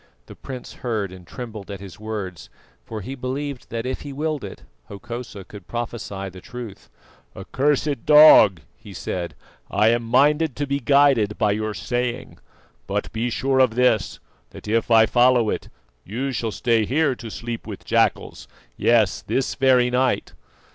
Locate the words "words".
1.99-2.49